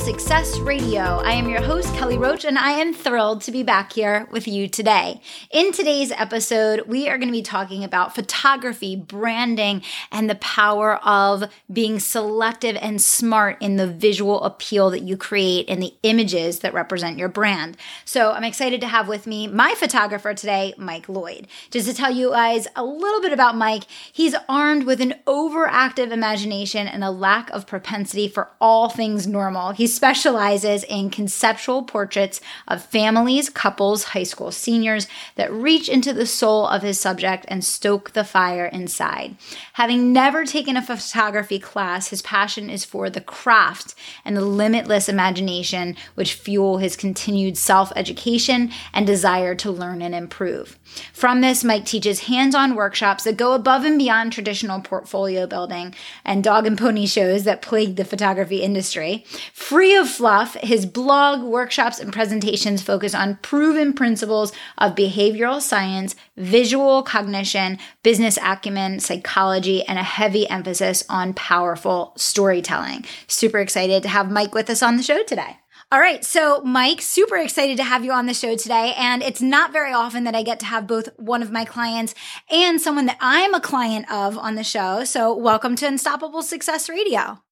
[0.00, 1.00] Success Radio.
[1.00, 4.48] I am your host, Kelly Roach, and I am thrilled to be back here with
[4.48, 5.20] you today.
[5.50, 10.96] In today's episode, we are going to be talking about photography, branding, and the power
[11.04, 16.60] of being selective and smart in the visual appeal that you create in the images
[16.60, 17.76] that represent your brand.
[18.06, 21.46] So I'm excited to have with me my photographer today, Mike Lloyd.
[21.70, 26.10] Just to tell you guys a little bit about Mike, he's armed with an overactive
[26.10, 29.72] imagination and a lack of propensity for all things normal.
[29.72, 36.26] He specializes in conceptual portraits of families, couples, high school seniors that reach into the
[36.26, 39.36] soul of his subject and stoke the fire inside.
[39.74, 45.08] Having never taken a photography class, his passion is for the craft and the limitless
[45.08, 50.78] imagination which fuel his continued self education and desire to learn and improve.
[51.12, 55.94] From this, Mike teaches hands on workshops that go above and beyond traditional portfolio building
[56.24, 59.24] and dog and pony shows that plague the photography industry.
[59.52, 66.14] Free of fluff, his blog, workshops, and presentations focus on proven principles of behavioral science,
[66.36, 73.04] visual cognition, business acumen, psychology, and a heavy emphasis on powerful storytelling.
[73.26, 75.56] Super excited to have Mike with us on the show today.
[75.92, 76.24] All right.
[76.24, 78.94] So, Mike, super excited to have you on the show today.
[78.96, 82.14] And it's not very often that I get to have both one of my clients
[82.48, 85.02] and someone that I'm a client of on the show.
[85.04, 87.42] So, welcome to Unstoppable Success Radio.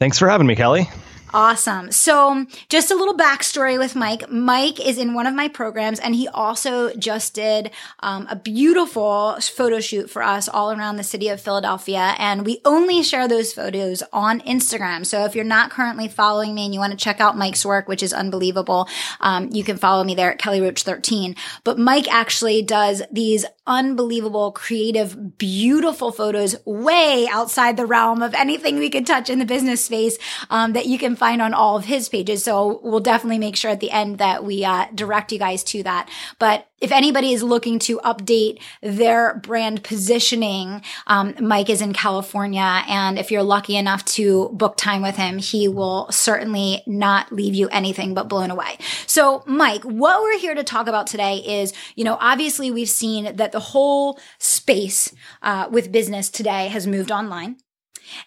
[0.00, 0.88] Thanks for having me, Kelly.
[1.34, 1.90] Awesome.
[1.92, 4.30] So, just a little backstory with Mike.
[4.30, 9.38] Mike is in one of my programs, and he also just did um, a beautiful
[9.40, 12.14] photo shoot for us all around the city of Philadelphia.
[12.18, 15.06] And we only share those photos on Instagram.
[15.06, 17.88] So, if you're not currently following me and you want to check out Mike's work,
[17.88, 18.86] which is unbelievable,
[19.20, 21.34] um, you can follow me there at Kelly Roach 13.
[21.64, 28.76] But Mike actually does these unbelievable, creative, beautiful photos way outside the realm of anything
[28.76, 30.18] we could touch in the business space
[30.50, 32.42] um, that you can find on all of his pages.
[32.42, 35.84] So we'll definitely make sure at the end that we uh, direct you guys to
[35.84, 36.10] that.
[36.40, 42.82] But if anybody is looking to update their brand positioning, um, Mike is in California.
[42.88, 47.54] And if you're lucky enough to book time with him, he will certainly not leave
[47.54, 48.78] you anything but blown away.
[49.06, 53.36] So, Mike, what we're here to talk about today is, you know, obviously we've seen
[53.36, 57.58] that the whole space uh, with business today has moved online.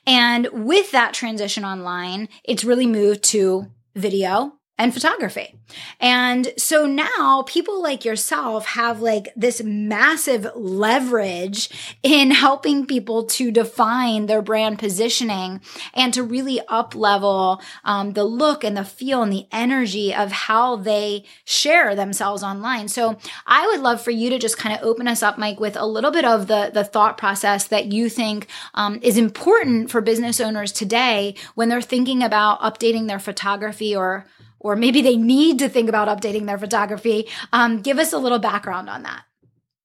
[0.05, 5.55] And with that transition online, it's really moved to video and photography.
[6.01, 11.69] And so now people like yourself have like this massive leverage
[12.03, 15.61] in helping people to define their brand positioning
[15.93, 20.31] and to really up level um, the look and the feel and the energy of
[20.33, 22.89] how they share themselves online.
[22.89, 25.77] So I would love for you to just kind of open us up, Mike, with
[25.77, 30.01] a little bit of the, the thought process that you think um, is important for
[30.01, 34.25] business owners today when they're thinking about updating their photography or
[34.65, 37.27] or maybe they need to think about updating their photography.
[37.53, 39.21] Um, give us a little background on that.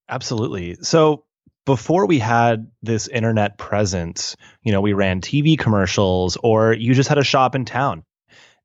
[0.08, 0.76] Absolutely.
[0.80, 1.24] So
[1.66, 7.10] before we had this internet presence, you know, we ran TV commercials or you just
[7.10, 8.04] had a shop in town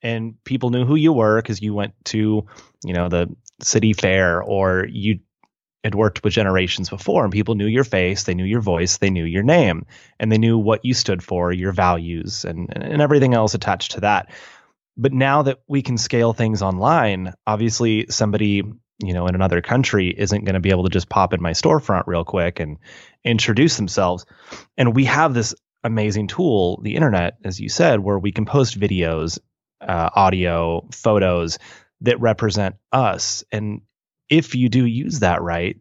[0.01, 2.45] and people knew who you were because you went to,
[2.85, 3.27] you know, the
[3.61, 5.19] city fair or you
[5.83, 9.09] had worked with generations before and people knew your face, they knew your voice, they
[9.09, 9.85] knew your name,
[10.17, 13.99] and they knew what you stood for, your values and, and everything else attached to
[13.99, 14.31] that.
[14.97, 18.63] But now that we can scale things online, obviously somebody,
[18.99, 21.51] you know, in another country isn't going to be able to just pop in my
[21.51, 22.77] storefront real quick and
[23.23, 24.25] introduce themselves.
[24.77, 28.79] And we have this amazing tool, the internet, as you said, where we can post
[28.79, 29.37] videos,
[29.81, 31.59] uh, audio, photos
[32.01, 33.43] that represent us.
[33.51, 33.81] And
[34.29, 35.77] if you do use that right,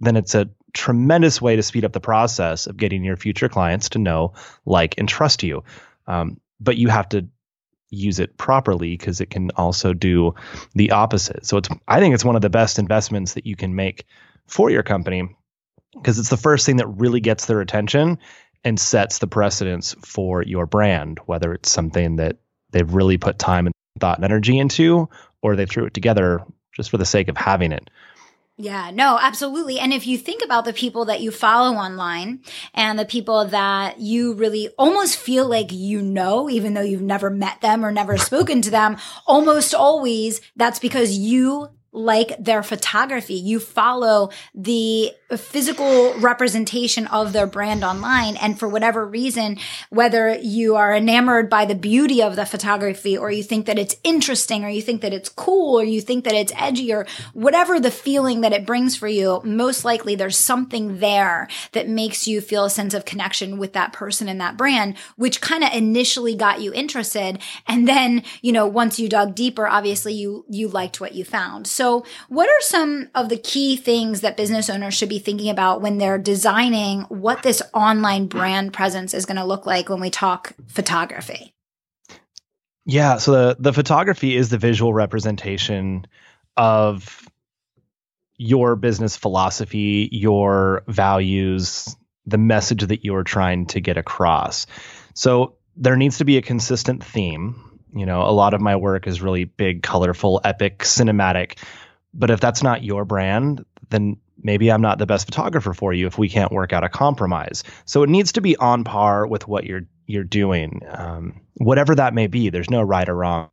[0.00, 3.90] then it's a tremendous way to speed up the process of getting your future clients
[3.90, 4.34] to know,
[4.64, 5.64] like, and trust you.
[6.06, 7.28] Um, but you have to
[7.90, 10.34] use it properly because it can also do
[10.74, 11.46] the opposite.
[11.46, 14.06] So it's I think it's one of the best investments that you can make
[14.46, 15.36] for your company
[15.94, 18.18] because it's the first thing that really gets their attention
[18.64, 22.38] and sets the precedence for your brand, whether it's something that
[22.70, 25.08] they've really put time and thought and energy into
[25.42, 26.42] or they threw it together
[26.72, 27.90] just for the sake of having it.
[28.56, 29.80] Yeah, no, absolutely.
[29.80, 32.40] And if you think about the people that you follow online
[32.72, 37.30] and the people that you really almost feel like you know, even though you've never
[37.30, 38.96] met them or never spoken to them,
[39.26, 43.34] almost always that's because you like their photography.
[43.34, 48.36] You follow the physical representation of their brand online.
[48.36, 49.58] And for whatever reason,
[49.90, 53.96] whether you are enamored by the beauty of the photography or you think that it's
[54.04, 57.80] interesting or you think that it's cool or you think that it's edgy or whatever
[57.80, 62.40] the feeling that it brings for you, most likely there's something there that makes you
[62.40, 66.34] feel a sense of connection with that person and that brand, which kind of initially
[66.34, 67.38] got you interested.
[67.66, 71.66] And then, you know, once you dug deeper, obviously you, you liked what you found.
[71.66, 75.80] So what are some of the key things that business owners should be thinking about
[75.80, 80.10] when they're designing what this online brand presence is going to look like when we
[80.10, 81.54] talk photography?
[82.86, 86.06] Yeah, so the, the photography is the visual representation
[86.56, 87.26] of
[88.36, 94.66] your business philosophy, your values, the message that you're trying to get across.
[95.14, 97.80] So there needs to be a consistent theme.
[97.94, 101.58] You know, a lot of my work is really big, colorful, epic, cinematic.
[102.12, 106.06] But if that's not your brand, then maybe I'm not the best photographer for you
[106.06, 107.64] if we can't work out a compromise.
[107.86, 112.12] So it needs to be on par with what you're you're doing, um, whatever that
[112.12, 112.50] may be.
[112.50, 113.48] There's no right or wrong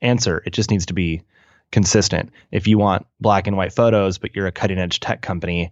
[0.00, 0.42] answer.
[0.44, 1.22] It just needs to be
[1.70, 2.30] consistent.
[2.50, 5.70] If you want black and white photos, but you're a cutting edge tech company,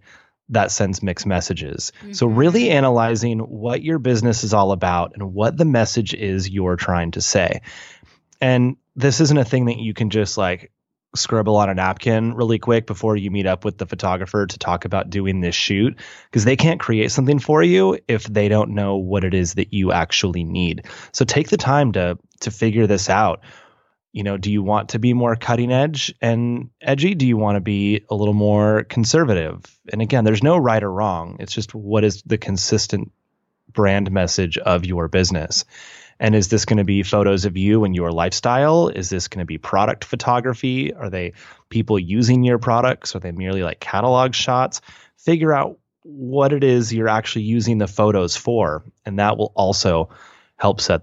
[0.49, 1.91] that sends mixed messages.
[1.99, 2.13] Mm-hmm.
[2.13, 6.75] So really analyzing what your business is all about and what the message is you're
[6.75, 7.61] trying to say.
[8.39, 10.71] And this isn't a thing that you can just like
[11.15, 14.85] scribble on a napkin really quick before you meet up with the photographer to talk
[14.85, 15.99] about doing this shoot
[16.29, 19.73] because they can't create something for you if they don't know what it is that
[19.73, 20.85] you actually need.
[21.11, 23.41] So take the time to to figure this out.
[24.13, 27.15] You know, do you want to be more cutting edge and edgy?
[27.15, 29.63] Do you want to be a little more conservative?
[29.91, 31.37] And again, there's no right or wrong.
[31.39, 33.11] It's just what is the consistent
[33.71, 35.63] brand message of your business.
[36.21, 38.89] And is this going to be photos of you and your lifestyle?
[38.89, 40.93] Is this going to be product photography?
[40.93, 41.33] Are they
[41.67, 43.15] people using your products?
[43.15, 44.81] Are they merely like catalog shots?
[45.17, 48.83] Figure out what it is you're actually using the photos for.
[49.03, 50.09] And that will also
[50.57, 51.01] help set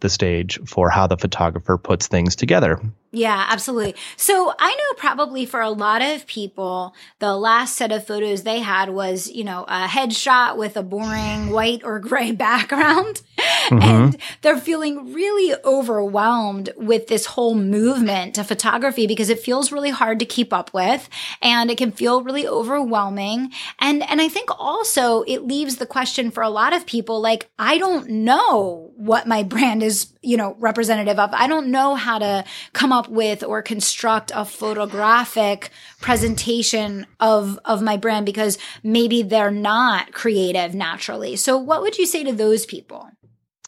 [0.00, 2.80] the stage for how the photographer puts things together.
[3.12, 3.94] Yeah, absolutely.
[4.16, 8.60] So I know probably for a lot of people, the last set of photos they
[8.60, 13.22] had was, you know, a headshot with a boring white or gray background.
[13.38, 13.78] Mm-hmm.
[13.82, 19.90] And they're feeling really overwhelmed with this whole movement to photography because it feels really
[19.90, 21.08] hard to keep up with
[21.40, 23.52] and it can feel really overwhelming.
[23.78, 27.48] And, and I think also it leaves the question for a lot of people, like,
[27.58, 31.30] I don't know what my brand is, you know, representative of.
[31.32, 35.70] I don't know how to come up with or construct a photographic
[36.00, 41.36] presentation of of my brand because maybe they're not creative naturally.
[41.36, 43.10] So what would you say to those people?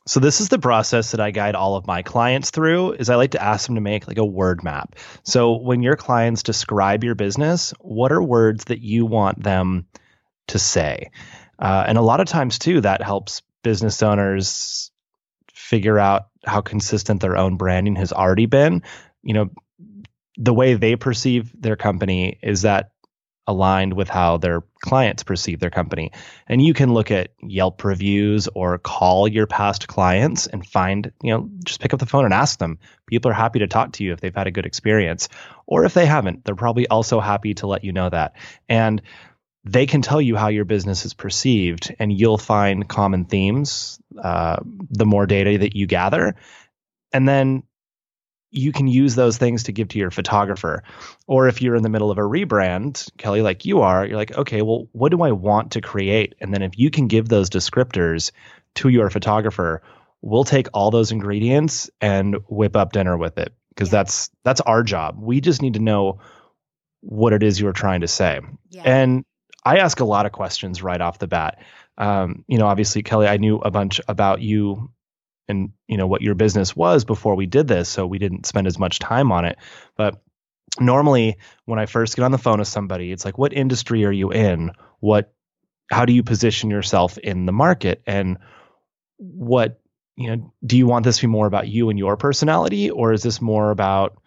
[0.06, 3.16] So this is the process that I guide all of my clients through is I
[3.16, 4.96] like to ask them to make like a word map.
[5.22, 9.86] So when your clients describe your business, what are words that you want them
[10.46, 11.10] to say?
[11.58, 14.90] Uh, and a lot of times too, that helps business owners
[15.52, 18.82] figure out how consistent their own branding has already been
[19.22, 19.50] you know,
[20.36, 22.90] the way they perceive their company is that
[23.48, 26.12] aligned with how their clients perceive their company.
[26.46, 31.32] And you can look at Yelp reviews or call your past clients and find, you
[31.32, 32.78] know, just pick up the phone and ask them.
[33.06, 35.30] People are happy to talk to you if they've had a good experience.
[35.66, 38.34] Or if they haven't, they're probably also happy to let you know that.
[38.68, 39.00] And
[39.64, 44.56] they can tell you how your business is perceived, and you'll find common themes uh,
[44.90, 46.37] the more data that you gather.
[47.12, 47.62] And then
[48.50, 50.83] you can use those things to give to your photographer.
[51.26, 54.37] Or if you're in the middle of a rebrand, Kelly, like you are, you're like,
[54.37, 56.35] okay, well, what do I want to create?
[56.40, 58.31] And then if you can give those descriptors
[58.76, 59.83] to your photographer,
[60.23, 63.99] we'll take all those ingredients and whip up dinner with it because yeah.
[63.99, 65.17] that's that's our job.
[65.19, 66.21] We just need to know
[67.00, 68.40] what it is you're trying to say.
[68.71, 68.83] Yeah.
[68.85, 69.25] And
[69.64, 71.62] I ask a lot of questions right off the bat.
[71.97, 74.90] Um, you know, obviously, Kelly, I knew a bunch about you
[75.49, 78.67] and you know what your business was before we did this so we didn't spend
[78.67, 79.59] as much time on it.
[79.97, 80.23] But
[80.81, 84.12] normally when i first get on the phone with somebody it's like what industry are
[84.12, 84.71] you in?
[85.00, 85.33] What
[85.90, 88.02] how do you position yourself in the market?
[88.07, 88.38] And
[89.17, 89.81] what
[90.17, 93.12] you know do you want this to be more about you and your personality or
[93.12, 94.21] is this more about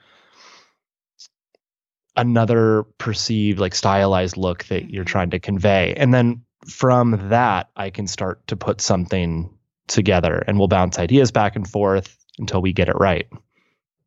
[2.16, 5.12] another perceived like stylized look that you're mm-hmm.
[5.12, 5.94] trying to convey?
[5.96, 9.50] And then from that i can start to put something
[9.88, 13.28] together and we'll bounce ideas back and forth until we get it right.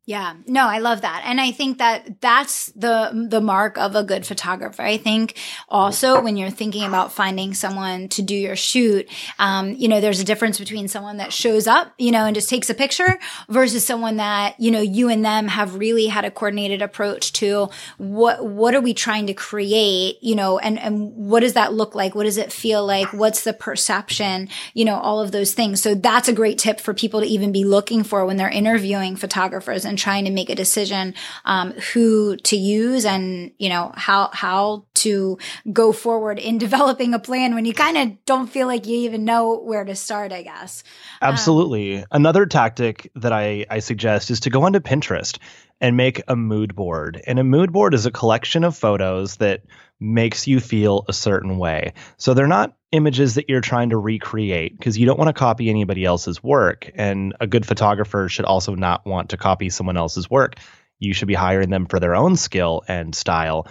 [0.07, 1.23] Yeah, no, I love that.
[1.25, 4.83] And I think that that's the, the mark of a good photographer.
[4.83, 5.35] I think
[5.67, 9.09] also when you're thinking about finding someone to do your shoot,
[9.39, 12.51] um, you know, there's a difference between someone that shows up, you know, and just
[12.51, 13.17] takes a picture
[13.49, 17.69] versus someone that, you know, you and them have really had a coordinated approach to
[17.97, 21.95] what, what are we trying to create, you know, and, and what does that look
[21.95, 22.13] like?
[22.13, 23.11] What does it feel like?
[23.11, 24.49] What's the perception?
[24.75, 25.81] You know, all of those things.
[25.81, 29.15] So that's a great tip for people to even be looking for when they're interviewing
[29.15, 31.13] photographers and and trying to make a decision
[31.45, 35.37] um, who to use and you know how how to
[35.71, 39.23] go forward in developing a plan when you kind of don't feel like you even
[39.23, 40.33] know where to start.
[40.33, 40.83] I guess.
[41.21, 41.99] Absolutely.
[41.99, 45.37] Um, Another tactic that I I suggest is to go onto Pinterest
[45.79, 47.21] and make a mood board.
[47.25, 49.61] And a mood board is a collection of photos that
[50.05, 51.93] makes you feel a certain way.
[52.17, 55.69] So they're not images that you're trying to recreate because you don't want to copy
[55.69, 56.89] anybody else's work.
[56.95, 60.55] And a good photographer should also not want to copy someone else's work.
[60.99, 63.67] You should be hiring them for their own skill and style.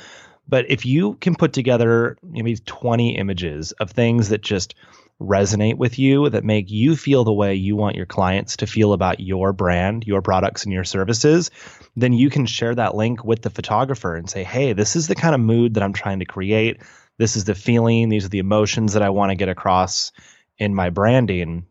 [0.47, 4.75] But if you can put together maybe 20 images of things that just
[5.21, 8.93] resonate with you, that make you feel the way you want your clients to feel
[8.93, 11.51] about your brand, your products, and your services,
[11.97, 15.15] then you can share that link with the photographer and say, hey, this is the
[15.15, 16.83] kind of mood that I'm trying to create.
[17.19, 18.09] This is the feeling.
[18.09, 20.13] These are the emotions that I want to get across
[20.59, 21.67] in my branding.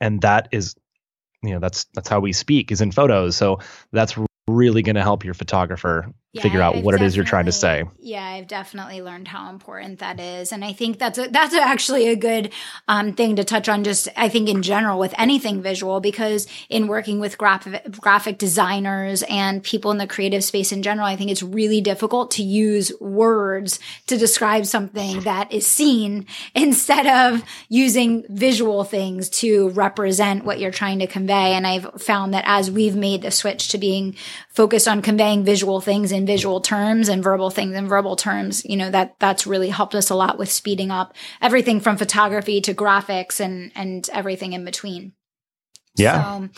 [0.00, 0.76] And that is,
[1.42, 3.36] you know, that's that's how we speak is in photos.
[3.36, 3.60] So
[3.92, 7.24] that's really going to help your photographer yeah, figure out I've what it is you're
[7.24, 7.84] trying to say.
[8.00, 12.08] Yeah, I've definitely learned how important that is, and I think that's a, that's actually
[12.08, 12.52] a good
[12.86, 13.82] um, thing to touch on.
[13.82, 19.22] Just I think in general with anything visual, because in working with graphic graphic designers
[19.22, 22.92] and people in the creative space in general, I think it's really difficult to use
[23.00, 30.60] words to describe something that is seen instead of using visual things to represent what
[30.60, 31.54] you're trying to convey.
[31.54, 34.14] And I've found that as we've made the switch to being
[34.50, 38.76] focused on conveying visual things in visual terms and verbal things in verbal terms, you
[38.76, 42.74] know, that that's really helped us a lot with speeding up everything from photography to
[42.74, 45.14] graphics and and everything in between.
[45.96, 46.22] Yeah.
[46.22, 46.48] So,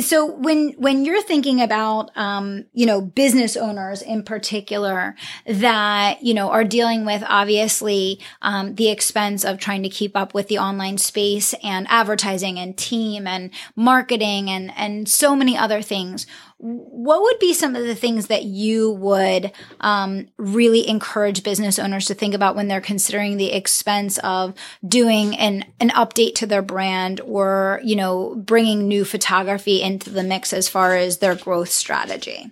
[0.00, 6.34] so when when you're thinking about um, you know business owners in particular that you
[6.34, 10.58] know are dealing with obviously um, the expense of trying to keep up with the
[10.58, 16.26] online space and advertising and team and marketing and and so many other things
[16.58, 22.06] what would be some of the things that you would um, really encourage business owners
[22.06, 24.54] to think about when they're considering the expense of
[24.86, 30.24] doing an an update to their brand or you know bringing new photography into the
[30.24, 32.50] mix as far as their growth strategy?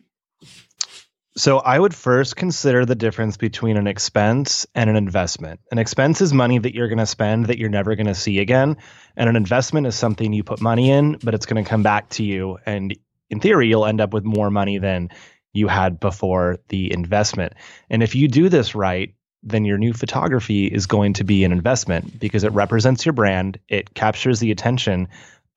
[1.36, 5.60] So I would first consider the difference between an expense and an investment.
[5.70, 8.38] An expense is money that you're going to spend that you're never going to see
[8.38, 8.78] again,
[9.16, 12.08] and an investment is something you put money in, but it's going to come back
[12.10, 12.96] to you and
[13.30, 15.10] in theory you'll end up with more money than
[15.52, 17.54] you had before the investment.
[17.88, 21.52] And if you do this right, then your new photography is going to be an
[21.52, 25.08] investment because it represents your brand, it captures the attention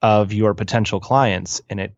[0.02, 1.94] of your potential clients and it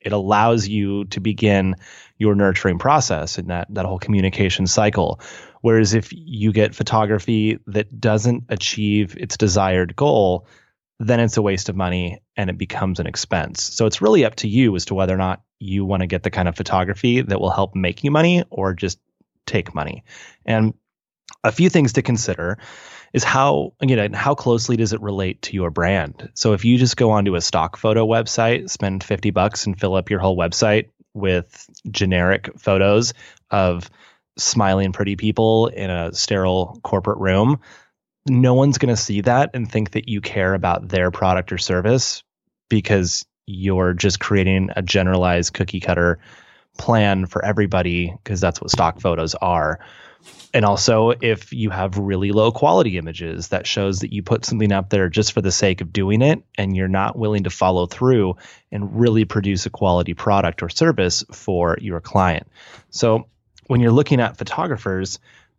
[0.00, 1.74] it allows you to begin
[2.18, 5.20] your nurturing process and that that whole communication cycle
[5.60, 10.46] whereas if you get photography that doesn't achieve its desired goal
[10.98, 13.62] then it's a waste of money and it becomes an expense.
[13.62, 16.22] So it's really up to you as to whether or not you want to get
[16.22, 18.98] the kind of photography that will help make you money or just
[19.46, 20.04] take money.
[20.44, 20.74] And
[21.44, 22.58] a few things to consider
[23.12, 26.30] is how you know how closely does it relate to your brand?
[26.34, 29.94] So if you just go onto a stock photo website spend 50 bucks and fill
[29.94, 33.14] up your whole website with generic photos
[33.50, 33.90] of
[34.38, 37.60] smiling pretty people in a sterile corporate room
[38.28, 41.58] no one's going to see that and think that you care about their product or
[41.58, 42.22] service
[42.68, 46.18] because you're just creating a generalized cookie cutter
[46.76, 49.80] plan for everybody because that's what stock photos are.
[50.52, 54.72] And also if you have really low quality images that shows that you put something
[54.72, 57.86] up there just for the sake of doing it and you're not willing to follow
[57.86, 58.36] through
[58.72, 62.48] and really produce a quality product or service for your client.
[62.90, 63.28] So
[63.66, 65.18] when you're looking at photographers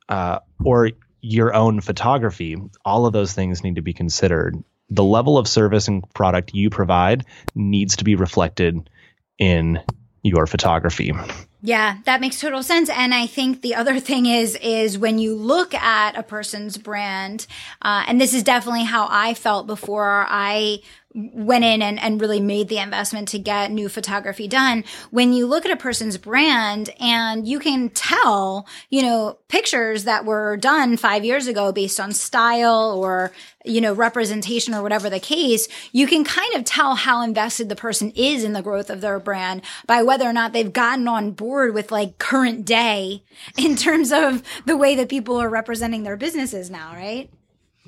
[0.09, 5.37] uh, or your own photography all of those things need to be considered the level
[5.37, 8.89] of service and product you provide needs to be reflected
[9.37, 9.81] in
[10.23, 11.13] your photography
[11.61, 12.89] yeah, that makes total sense.
[12.89, 17.47] And I think the other thing is, is when you look at a person's brand,
[17.81, 20.79] uh, and this is definitely how I felt before I
[21.17, 24.83] went in and, and really made the investment to get new photography done.
[25.09, 30.25] When you look at a person's brand and you can tell, you know, pictures that
[30.25, 33.31] were done five years ago based on style or,
[33.65, 37.75] you know, representation or whatever the case, you can kind of tell how invested the
[37.75, 41.31] person is in the growth of their brand by whether or not they've gotten on
[41.31, 43.23] board with like current day
[43.57, 47.31] in terms of the way that people are representing their businesses now, right?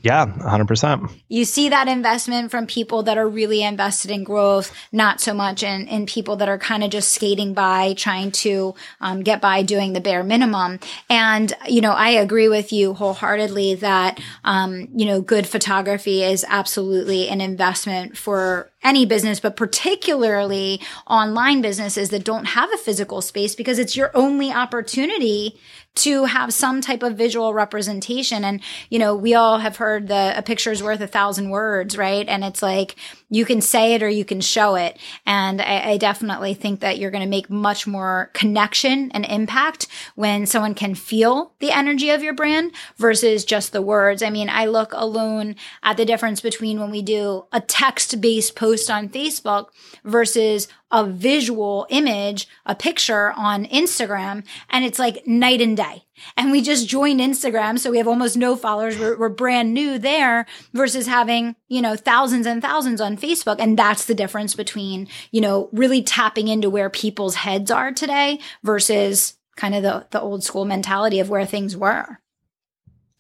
[0.02, 1.12] Yeah, 100%.
[1.28, 5.64] You see that investment from people that are really invested in growth, not so much
[5.64, 9.62] in, in people that are kind of just skating by, trying to um, get by
[9.64, 10.80] doing the bare minimum.
[11.10, 16.46] And, you know, I agree with you wholeheartedly that, um, you know, good photography is
[16.48, 23.22] absolutely an investment for any business, but particularly online businesses that don't have a physical
[23.22, 25.60] space because it's your only opportunity
[25.96, 28.46] to have some type of visual representation.
[28.46, 32.28] And, you know, we all have heard the a picture's worth a thousand words, right?
[32.28, 32.96] And it's like
[33.30, 34.98] you can say it or you can show it.
[35.26, 39.88] And I, I definitely think that you're going to make much more connection and impact
[40.16, 44.24] when someone can feel the energy of your brand versus just the words.
[44.24, 48.56] I mean, I look alone at the difference between when we do a text based
[48.70, 49.68] post on Facebook
[50.04, 56.04] versus a visual image, a picture on Instagram, and it's like night and day.
[56.38, 57.80] And we just joined Instagram.
[57.80, 59.00] So we have almost no followers.
[59.00, 63.56] We're, we're, brand new there versus having, you know, thousands and thousands on Facebook.
[63.60, 68.40] And that's the difference between, you know, really tapping into where people's heads are today
[68.64, 72.20] versus kind of the, the old school mentality of where things were.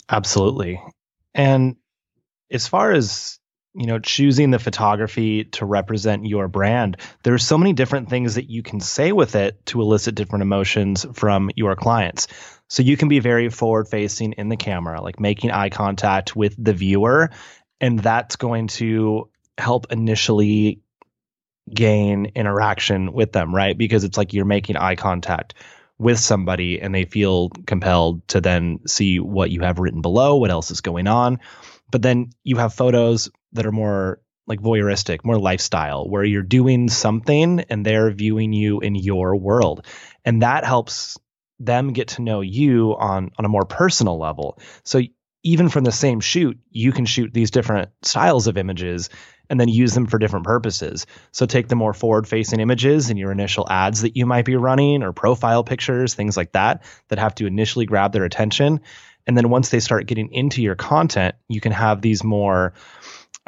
[0.09, 0.81] Absolutely.
[1.33, 1.77] And
[2.51, 3.38] as far as
[3.79, 8.49] you know choosing the photography to represent your brand there's so many different things that
[8.49, 12.27] you can say with it to elicit different emotions from your clients
[12.69, 16.55] so you can be very forward facing in the camera, like making eye contact with
[16.63, 17.31] the viewer.
[17.81, 20.81] And that's going to help initially
[21.73, 23.75] gain interaction with them, right?
[23.75, 25.55] Because it's like you're making eye contact
[25.97, 30.51] with somebody and they feel compelled to then see what you have written below, what
[30.51, 31.39] else is going on.
[31.89, 36.89] But then you have photos that are more like voyeuristic, more lifestyle, where you're doing
[36.89, 39.85] something and they're viewing you in your world.
[40.25, 41.17] And that helps
[41.59, 44.59] them get to know you on on a more personal level.
[44.83, 45.01] So
[45.43, 49.09] even from the same shoot, you can shoot these different styles of images
[49.49, 51.05] and then use them for different purposes.
[51.31, 54.55] So take the more forward facing images in your initial ads that you might be
[54.55, 58.81] running or profile pictures, things like that, that have to initially grab their attention.
[59.25, 62.73] And then once they start getting into your content, you can have these more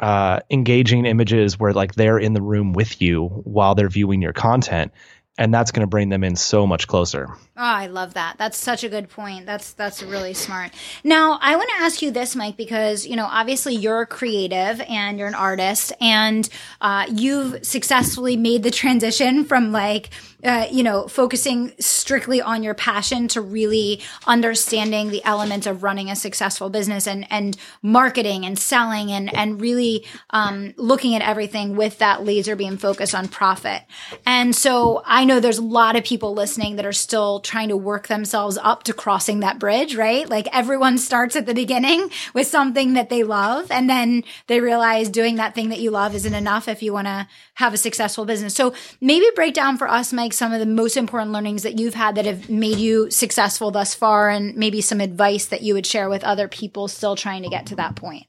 [0.02, 4.32] uh, engaging images where like they're in the room with you while they're viewing your
[4.32, 4.92] content
[5.38, 7.28] and that's going to bring them in so much closer.
[7.30, 8.36] Oh, I love that.
[8.38, 9.46] That's such a good point.
[9.46, 10.72] That's that's really smart.
[11.04, 15.18] Now, I want to ask you this, Mike, because you know, obviously, you're creative and
[15.18, 16.48] you're an artist, and
[16.80, 20.10] uh, you've successfully made the transition from like
[20.44, 26.10] uh, you know, focusing strictly on your passion to really understanding the elements of running
[26.10, 31.76] a successful business and and marketing and selling and and really um, looking at everything
[31.76, 33.82] with that laser beam focus on profit.
[34.26, 37.76] And so I know there's a lot of people listening that are still trying to
[37.76, 40.28] work themselves up to crossing that bridge, right?
[40.28, 45.08] Like everyone starts at the beginning with something that they love, and then they realize
[45.08, 48.24] doing that thing that you love isn't enough if you want to have a successful
[48.24, 48.54] business.
[48.54, 51.94] So maybe break down for us, Mike some of the most important learnings that you've
[51.94, 55.86] had that have made you successful thus far and maybe some advice that you would
[55.86, 58.26] share with other people still trying to get to that point?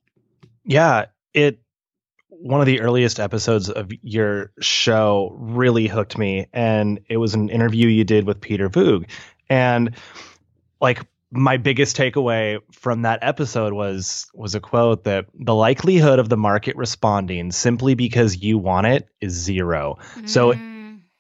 [0.66, 1.60] Yeah, it
[2.44, 7.48] one of the earliest episodes of your show really hooked me and it was an
[7.48, 9.10] interview you did with Peter Voogd
[9.50, 9.96] and
[10.82, 11.00] like
[11.32, 16.36] my biggest takeaway from that episode was was a quote that the likelihood of the
[16.36, 19.98] market responding simply because you want it is zero.
[20.16, 20.30] Mm.
[20.30, 20.54] So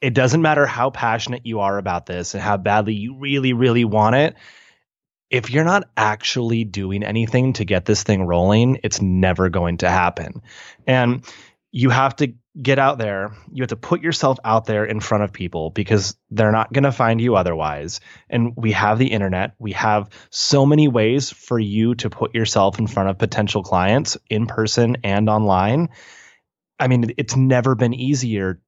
[0.01, 3.85] it doesn't matter how passionate you are about this and how badly you really, really
[3.85, 4.35] want it.
[5.33, 9.89] If you're not actually doing anything to get this thing rolling, it's never going to
[9.89, 10.43] happen.
[10.85, 11.25] And
[11.71, 13.35] you have to get out there.
[13.51, 16.83] You have to put yourself out there in front of people because they're not going
[16.83, 17.99] to find you otherwise.
[18.29, 19.55] And we have the internet.
[19.57, 24.19] We have so many ways for you to put yourself in front of potential clients
[24.29, 25.89] in person and online.
[26.79, 28.61] I mean, it's never been easier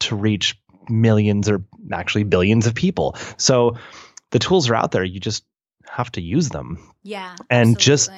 [0.00, 3.14] to reach millions or actually billions of people.
[3.36, 3.76] So
[4.30, 5.04] the tools are out there.
[5.04, 5.44] You just
[5.88, 6.92] have to use them.
[7.02, 7.36] Yeah.
[7.50, 7.84] And absolutely.
[7.84, 8.10] just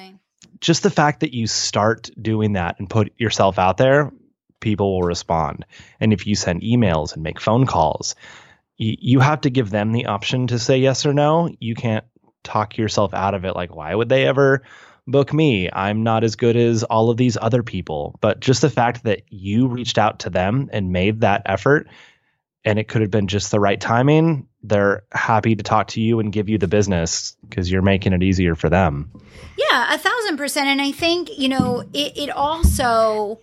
[0.59, 4.11] just the fact that you start doing that and put yourself out there,
[4.59, 5.65] people will respond.
[5.99, 8.15] And if you send emails and make phone calls,
[8.77, 11.49] you, you have to give them the option to say yes or no.
[11.59, 12.05] You can't
[12.43, 14.63] talk yourself out of it like why would they ever
[15.07, 15.69] book me.
[15.71, 18.17] I'm not as good as all of these other people.
[18.21, 21.87] But just the fact that you reached out to them and made that effort
[22.63, 26.19] and it could have been just the right timing, they're happy to talk to you
[26.19, 29.11] and give you the business because you're making it easier for them.
[29.57, 30.67] Yeah, a thousand percent.
[30.67, 33.39] And I think, you know, it, it also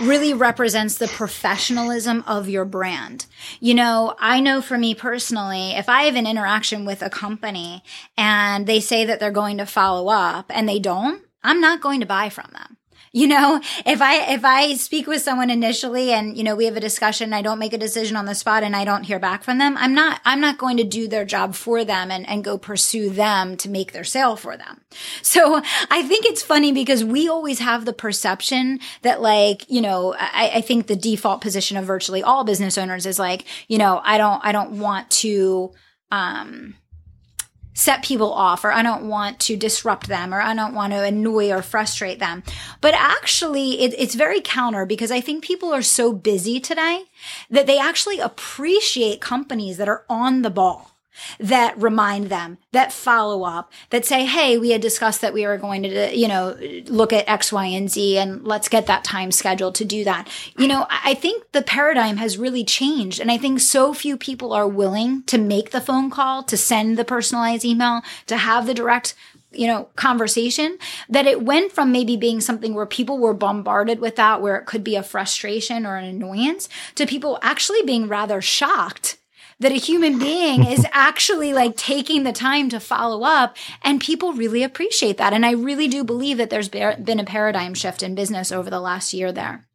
[0.00, 3.26] really represents the professionalism of your brand.
[3.60, 7.82] You know, I know for me personally, if I have an interaction with a company
[8.16, 12.00] and they say that they're going to follow up and they don't, I'm not going
[12.00, 12.76] to buy from them.
[13.12, 16.76] You know, if I, if I speak with someone initially and, you know, we have
[16.76, 19.42] a discussion, I don't make a decision on the spot and I don't hear back
[19.42, 22.44] from them, I'm not, I'm not going to do their job for them and, and
[22.44, 24.82] go pursue them to make their sale for them.
[25.22, 30.14] So I think it's funny because we always have the perception that like, you know,
[30.16, 34.00] I, I think the default position of virtually all business owners is like, you know,
[34.04, 35.72] I don't, I don't want to,
[36.12, 36.76] um,
[37.74, 41.02] set people off or I don't want to disrupt them or I don't want to
[41.02, 42.42] annoy or frustrate them.
[42.80, 47.04] But actually, it, it's very counter because I think people are so busy today
[47.50, 50.90] that they actually appreciate companies that are on the ball
[51.38, 55.56] that remind them, that follow up, that say, Hey, we had discussed that we were
[55.56, 56.56] going to, you know,
[56.86, 60.28] look at X, Y, and Z and let's get that time scheduled to do that.
[60.56, 63.20] You know, I think the paradigm has really changed.
[63.20, 66.96] And I think so few people are willing to make the phone call, to send
[66.96, 69.14] the personalized email, to have the direct
[69.52, 70.78] you know, conversation
[71.08, 74.66] that it went from maybe being something where people were bombarded with that, where it
[74.66, 79.18] could be a frustration or an annoyance to people actually being rather shocked
[79.60, 84.32] that a human being is actually like taking the time to follow up and people
[84.32, 85.32] really appreciate that.
[85.32, 88.80] And I really do believe that there's been a paradigm shift in business over the
[88.80, 89.66] last year there.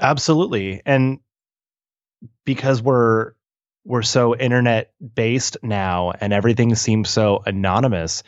[0.00, 0.82] Absolutely.
[0.84, 1.20] And
[2.44, 3.32] because we're
[3.84, 8.22] we're so internet based now and everything seems so anonymous,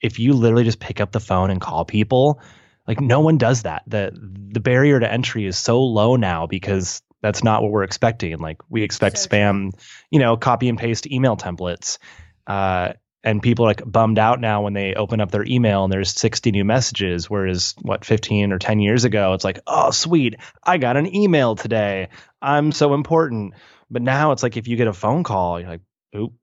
[0.00, 2.40] if you literally just pick up the phone and call people,
[2.86, 3.82] like no one does that.
[3.86, 8.38] The the barrier to entry is so low now because that's not what we're expecting.
[8.38, 9.80] Like we expect so spam, true.
[10.10, 11.98] you know, copy and paste email templates.
[12.46, 12.92] Uh,
[13.24, 16.12] and people are like bummed out now when they open up their email and there's
[16.12, 17.28] 60 new messages.
[17.28, 21.56] Whereas what 15 or 10 years ago, it's like, oh sweet, I got an email
[21.56, 22.08] today.
[22.40, 23.54] I'm so important.
[23.90, 25.80] But now it's like if you get a phone call, you're like,
[26.16, 26.34] oop,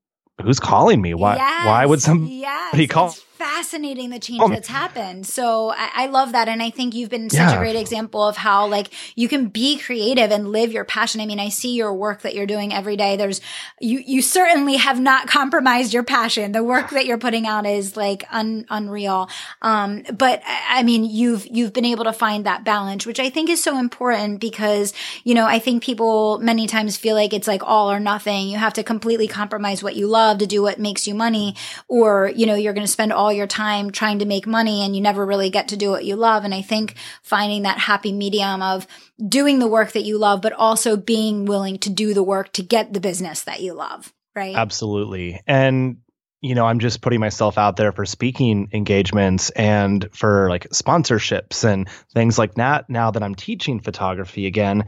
[0.42, 1.14] who's calling me?
[1.14, 2.92] Why yes, why would somebody yes.
[2.92, 3.16] call?
[3.38, 4.48] Fascinating the change oh.
[4.48, 5.26] that's happened.
[5.26, 6.48] So I, I, love that.
[6.48, 7.56] And I think you've been such yeah.
[7.56, 11.20] a great example of how like you can be creative and live your passion.
[11.20, 13.18] I mean, I see your work that you're doing every day.
[13.18, 13.42] There's
[13.82, 16.52] you you certainly have not compromised your passion.
[16.52, 19.30] The work that you're putting out is like un, unreal.
[19.64, 23.50] Um, but I mean, you've you've been able to find that balance, which I think
[23.50, 24.94] is so important because,
[25.24, 28.48] you know, I think people many times feel like it's like all or nothing.
[28.48, 31.56] You have to completely compromise what you love to do what makes you money,
[31.88, 34.96] or, you know, you're going to spend all your time trying to make money and
[34.96, 36.44] you never really get to do what you love.
[36.44, 38.88] And I think finding that happy medium of
[39.28, 42.64] doing the work that you love, but also being willing to do the work to
[42.64, 44.14] get the business that you love.
[44.36, 44.56] Right.
[44.56, 45.42] Absolutely.
[45.46, 45.98] And
[46.44, 51.64] you know, I'm just putting myself out there for speaking engagements and for like sponsorships
[51.64, 54.84] and things like that now that I'm teaching photography again.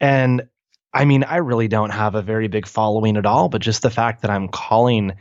[0.00, 0.48] And
[0.92, 3.90] I mean, I really don't have a very big following at all, but just the
[3.90, 5.12] fact that I'm calling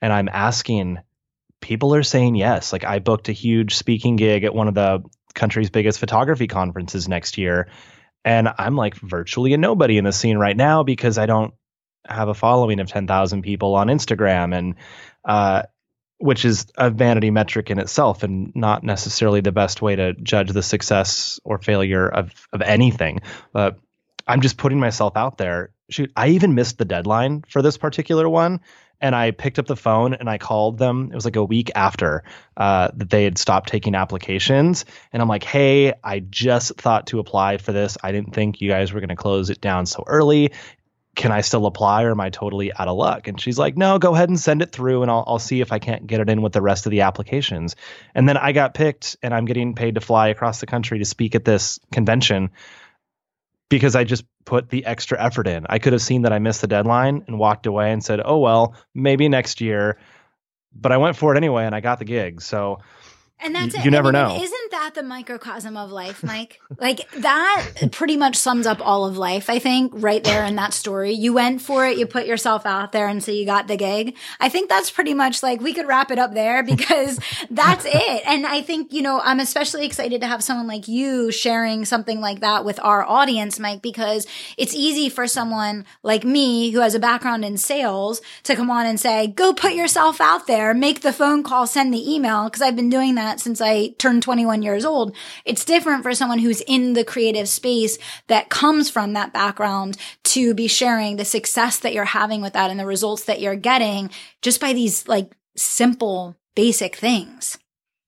[0.00, 0.98] and I'm asking
[1.64, 2.74] people are saying yes.
[2.74, 5.02] Like I booked a huge speaking gig at one of the
[5.34, 7.68] country's biggest photography conferences next year.
[8.22, 11.54] And I'm like virtually a nobody in the scene right now because I don't
[12.06, 14.74] have a following of 10,000 people on Instagram and
[15.24, 15.62] uh,
[16.18, 20.50] which is a vanity metric in itself and not necessarily the best way to judge
[20.50, 23.22] the success or failure of of anything.
[23.54, 23.78] But
[24.26, 25.70] I'm just putting myself out there.
[25.88, 28.60] Shoot, I even missed the deadline for this particular one
[29.00, 31.10] and I picked up the phone and I called them.
[31.12, 32.24] It was like a week after
[32.56, 34.84] uh, that they had stopped taking applications.
[35.12, 37.98] And I'm like, hey, I just thought to apply for this.
[38.02, 40.52] I didn't think you guys were going to close it down so early.
[41.16, 43.28] Can I still apply or am I totally out of luck?
[43.28, 45.70] And she's like, no, go ahead and send it through and I'll, I'll see if
[45.70, 47.76] I can't get it in with the rest of the applications.
[48.14, 51.04] And then I got picked and I'm getting paid to fly across the country to
[51.04, 52.50] speak at this convention
[53.68, 55.66] because I just put the extra effort in.
[55.68, 58.38] I could have seen that I missed the deadline and walked away and said, "Oh
[58.38, 59.98] well, maybe next year."
[60.74, 62.42] But I went for it anyway and I got the gig.
[62.42, 62.80] So
[63.40, 63.84] and that's y- it.
[63.84, 64.42] You never I mean, know.
[64.42, 66.60] Isn't that the microcosm of life, Mike?
[66.78, 70.72] like that pretty much sums up all of life, I think, right there in that
[70.72, 71.12] story.
[71.12, 74.16] You went for it, you put yourself out there, and so you got the gig.
[74.40, 77.18] I think that's pretty much like we could wrap it up there because
[77.50, 78.22] that's it.
[78.26, 82.20] And I think, you know, I'm especially excited to have someone like you sharing something
[82.20, 86.94] like that with our audience, Mike, because it's easy for someone like me who has
[86.94, 91.00] a background in sales to come on and say, go put yourself out there, make
[91.00, 94.22] the phone call, send the email, because I've been doing that that since I turned
[94.22, 95.14] 21 years old.
[95.44, 100.54] It's different for someone who's in the creative space that comes from that background to
[100.54, 104.10] be sharing the success that you're having with that and the results that you're getting
[104.42, 107.58] just by these like simple, basic things.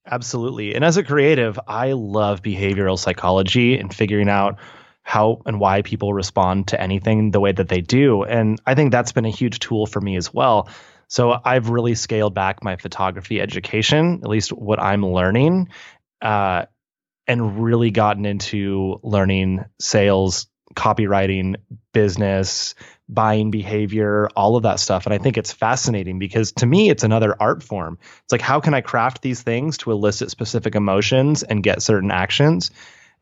[0.09, 0.75] Absolutely.
[0.75, 4.59] And as a creative, I love behavioral psychology and figuring out
[5.03, 8.23] how and why people respond to anything the way that they do.
[8.25, 10.69] And I think that's been a huge tool for me as well.
[11.09, 15.69] So I've really scaled back my photography education, at least what I'm learning,
[16.21, 16.67] uh,
[17.27, 21.57] and really gotten into learning sales, copywriting,
[21.93, 22.75] business,
[23.09, 25.07] buying behavior, all of that stuff.
[25.07, 27.99] And I think it's fascinating because to me, it's another art form.
[28.25, 32.11] It's like, how can I craft these things to elicit specific emotions and get certain
[32.11, 32.71] actions?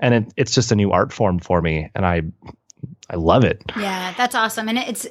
[0.00, 1.90] And it, it's just a new art form for me.
[1.94, 2.22] And I,
[3.10, 3.62] I love it.
[3.76, 4.68] Yeah, that's awesome.
[4.68, 5.06] And it's,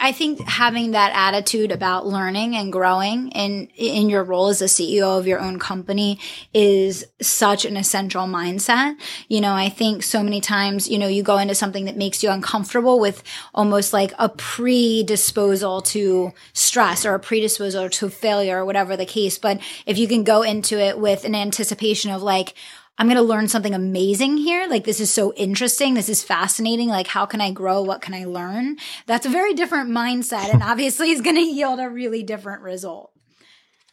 [0.00, 4.66] I think having that attitude about learning and growing in in your role as a
[4.66, 6.18] CEO of your own company
[6.54, 8.96] is such an essential mindset.
[9.28, 12.22] You know, I think so many times, you know, you go into something that makes
[12.22, 13.22] you uncomfortable with
[13.54, 19.38] almost like a predisposal to stress or a predisposal to failure or whatever the case.
[19.38, 22.54] But if you can go into it with an anticipation of like,
[22.96, 24.66] I'm going to learn something amazing here.
[24.68, 25.94] Like, this is so interesting.
[25.94, 26.88] This is fascinating.
[26.88, 27.82] Like, how can I grow?
[27.82, 28.76] What can I learn?
[29.06, 33.10] That's a very different mindset and obviously is going to yield a really different result.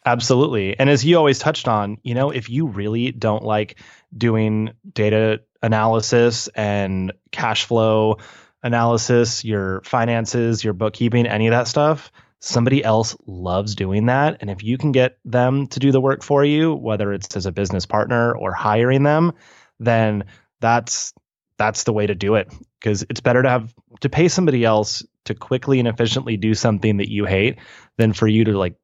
[0.04, 0.78] Absolutely.
[0.78, 3.78] And as you always touched on, you know, if you really don't like
[4.16, 8.18] doing data analysis and cash flow
[8.62, 12.10] analysis, your finances, your bookkeeping, any of that stuff,
[12.42, 14.38] somebody else loves doing that.
[14.40, 17.46] And if you can get them to do the work for you, whether it's as
[17.46, 19.32] a business partner or hiring them,
[19.78, 20.24] then
[20.60, 21.14] that's
[21.56, 25.04] that's the way to do it because it's better to have to pay somebody else
[25.24, 27.58] to quickly and efficiently do something that you hate
[27.96, 28.74] than for you to like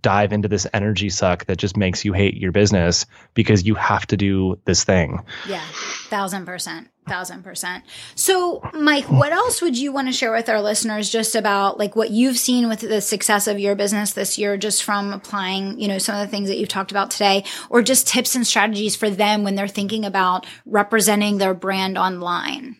[0.00, 4.06] dive into this energy suck that just makes you hate your business because you have
[4.06, 5.22] to do this thing.
[5.48, 5.64] Yeah,
[6.08, 7.84] thousand percent, thousand percent.
[8.14, 11.96] So, Mike, what else would you want to share with our listeners just about like
[11.96, 15.88] what you've seen with the success of your business this year, just from applying, you
[15.88, 18.96] know, some of the things that you've talked about today, or just tips and strategies
[18.96, 22.76] for them when they're thinking about representing their brand online?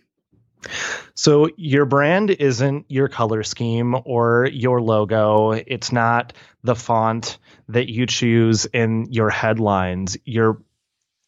[1.15, 5.53] So your brand isn't your color scheme or your logo.
[5.53, 10.17] It's not the font that you choose in your headlines.
[10.25, 10.63] Your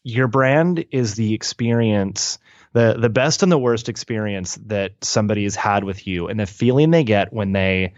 [0.03, 2.39] your brand is the experience,
[2.73, 6.45] the the best and the worst experience that somebody has had with you and the
[6.45, 7.93] feeling they get when they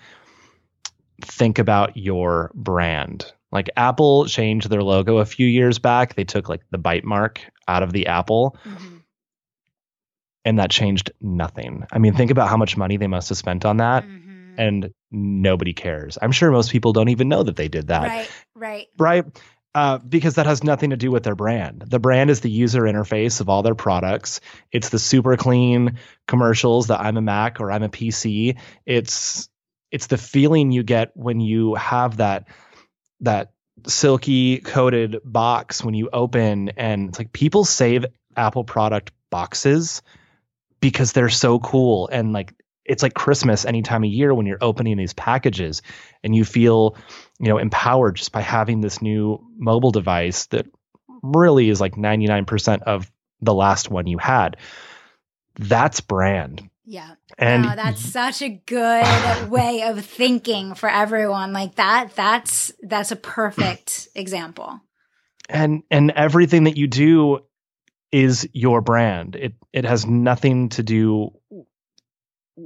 [1.22, 3.32] think about your brand.
[3.52, 6.16] Like Apple changed their logo a few years back.
[6.16, 8.58] They took like the bite mark out of the apple.
[8.66, 8.93] Mm-hmm
[10.46, 11.86] and that changed nothing.
[11.92, 14.04] I mean, think about how much money they must have spent on that.
[14.04, 14.20] Mm-hmm.
[14.56, 16.18] And nobody cares.
[16.22, 18.04] I'm sure most people don't even know that they did that.
[18.04, 18.88] Right, right.
[19.00, 19.26] Right.
[19.76, 21.84] Uh, because that has nothing to do with their brand.
[21.88, 24.40] The brand is the user interface of all their products.
[24.72, 28.60] It's the super clean commercials that I'm a Mac or I'm a PC.
[28.86, 29.50] It's
[29.90, 32.48] it's the feeling you get when you have that
[33.22, 33.54] that
[33.88, 40.04] silky coated box when you open and it's like people save Apple product boxes
[40.84, 44.58] because they're so cool and like it's like Christmas any time of year when you're
[44.60, 45.82] opening these packages
[46.26, 46.98] and you feel,
[47.40, 50.66] you know, empowered just by having this new mobile device that
[51.22, 54.58] really is like 99% of the last one you had.
[55.58, 56.70] That's brand.
[56.84, 57.12] Yeah.
[57.38, 61.54] And wow, that's such a good way of thinking for everyone.
[61.54, 64.82] Like that that's that's a perfect example.
[65.48, 67.40] And and everything that you do
[68.14, 69.36] is your brand.
[69.36, 71.34] It it has nothing to do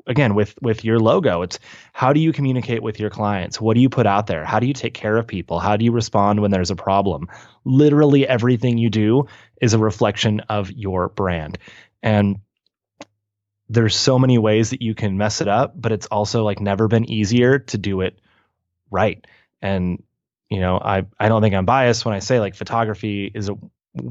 [0.05, 1.41] again with with your logo.
[1.41, 1.57] It's
[1.93, 3.59] how do you communicate with your clients?
[3.59, 4.43] What do you put out there?
[4.43, 5.59] How do you take care of people?
[5.59, 7.29] How do you respond when there's a problem?
[7.63, 9.27] Literally everything you do
[9.61, 11.57] is a reflection of your brand.
[12.03, 12.41] And
[13.69, 16.89] there's so many ways that you can mess it up, but it's also like never
[16.89, 18.19] been easier to do it
[18.91, 19.25] right.
[19.61, 20.03] And
[20.49, 23.57] you know, I I don't think I'm biased when I say like photography is a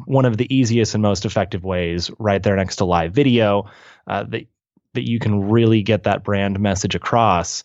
[0.04, 3.70] one of the easiest and most effective ways right there next to live video
[4.06, 4.46] uh, that
[4.94, 7.64] that you can really get that brand message across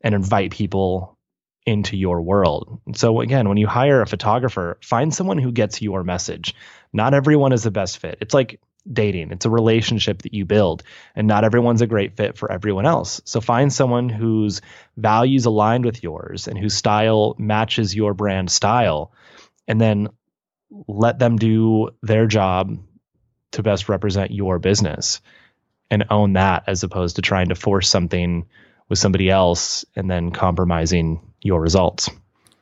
[0.00, 1.18] and invite people
[1.66, 2.80] into your world.
[2.94, 6.54] So again, when you hire a photographer, find someone who gets your message.
[6.92, 8.16] Not everyone is the best fit.
[8.22, 9.30] It's like dating.
[9.30, 10.82] It's a relationship that you build
[11.14, 13.20] and not everyone's a great fit for everyone else.
[13.26, 14.62] So find someone whose
[14.96, 19.12] values aligned with yours and whose style matches your brand style
[19.68, 20.08] and then
[20.88, 22.76] let them do their job
[23.52, 25.20] to best represent your business
[25.90, 28.46] and own that as opposed to trying to force something
[28.88, 32.10] with somebody else and then compromising your results.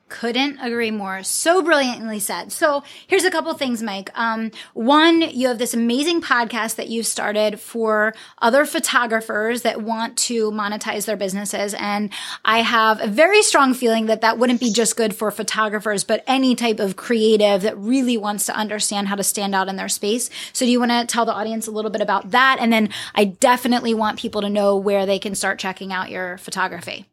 [0.09, 1.23] Couldn't agree more.
[1.23, 2.51] So brilliantly said.
[2.51, 4.11] So here's a couple things, Mike.
[4.15, 10.17] Um, one, you have this amazing podcast that you've started for other photographers that want
[10.19, 11.75] to monetize their businesses.
[11.75, 12.11] And
[12.45, 16.25] I have a very strong feeling that that wouldn't be just good for photographers, but
[16.27, 19.91] any type of creative that really wants to understand how to stand out in their
[19.91, 20.31] space.
[20.55, 22.57] So do you want to tell the audience a little bit about that?
[22.61, 26.39] And then I definitely want people to know where they can start checking out your
[26.39, 27.08] photography.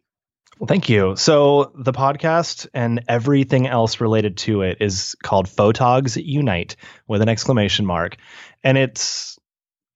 [0.59, 1.15] Well, thank you.
[1.17, 7.27] So the podcast and everything else related to it is called Photogs Unite with an
[7.27, 8.15] exclamation mark.
[8.63, 9.37] And it's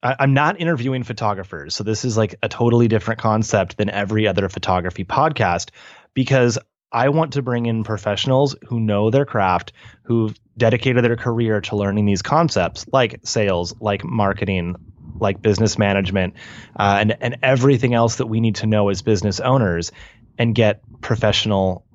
[0.03, 1.75] I, am not interviewing photographers.
[1.75, 5.69] So this is like a totally different concept than every other photography podcast
[6.13, 6.57] because
[6.91, 11.75] I want to bring in professionals who know their craft, who've dedicated their career to
[11.75, 14.75] learning these concepts like sales, like marketing,
[15.19, 16.33] like business management,
[16.77, 19.91] uh, and and everything else that we need to know as business owners
[20.39, 21.85] and get professional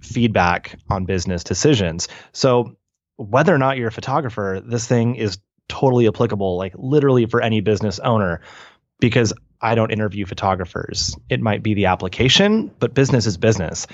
[0.00, 2.08] feedback on business decisions.
[2.32, 2.76] So
[3.16, 7.60] whether or not you're a photographer, this thing is totally applicable, like literally for any
[7.60, 8.40] business owner,
[8.98, 11.14] because I don't interview photographers.
[11.28, 13.86] It might be the application, but business is business,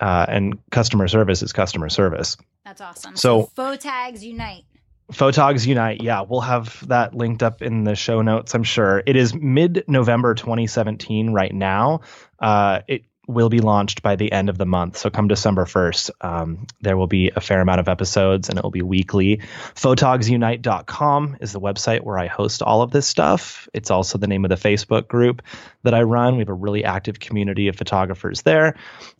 [0.00, 2.36] uh, and customer service is customer service.
[2.64, 3.16] That's awesome.
[3.16, 4.64] So, Photags Unite.
[5.12, 6.02] Photogs Unite.
[6.02, 9.02] Yeah, we'll have that linked up in the show notes, I'm sure.
[9.06, 12.00] It is mid November 2017 right now.
[12.38, 14.98] Uh, it will be launched by the end of the month.
[14.98, 18.62] So come December 1st, um, there will be a fair amount of episodes and it
[18.62, 19.40] will be weekly.
[19.74, 23.68] Photogsunite.com is the website where I host all of this stuff.
[23.72, 25.42] It's also the name of the Facebook group
[25.82, 26.34] that I run.
[26.34, 28.76] We have a really active community of photographers there.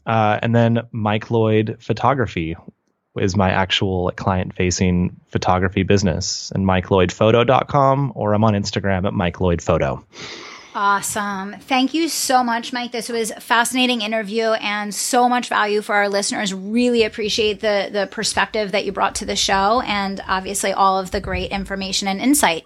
[0.06, 2.56] Uh, and then Mike Lloyd Photography
[3.18, 9.40] is my actual client facing photography business and MikeLloydPhoto.com or I'm on Instagram at Mike
[9.40, 10.04] Lloyd Photo.
[10.76, 11.54] Awesome.
[11.60, 12.90] Thank you so much, Mike.
[12.90, 16.52] This was a fascinating interview and so much value for our listeners.
[16.52, 21.12] Really appreciate the the perspective that you brought to the show and obviously all of
[21.12, 22.64] the great information and insight.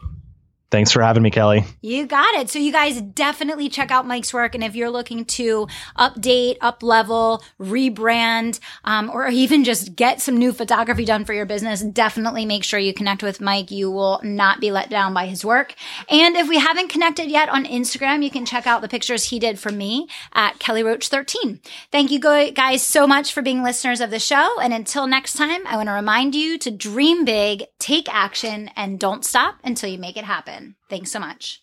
[0.70, 1.64] Thanks for having me, Kelly.
[1.80, 2.50] You got it.
[2.50, 4.54] So you guys definitely check out Mike's work.
[4.54, 10.36] And if you're looking to update, up level, rebrand, um, or even just get some
[10.36, 13.70] new photography done for your business, definitely make sure you connect with Mike.
[13.70, 15.74] You will not be let down by his work.
[16.10, 19.38] And if we haven't connected yet on Instagram, you can check out the pictures he
[19.38, 21.60] did for me at Kelly Roach 13.
[21.90, 24.60] Thank you guys so much for being listeners of the show.
[24.60, 29.00] And until next time, I want to remind you to dream big, take action, and
[29.00, 30.57] don't stop until you make it happen
[30.88, 31.62] Thanks so much.